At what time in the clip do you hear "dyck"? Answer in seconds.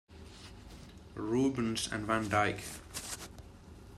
2.27-2.63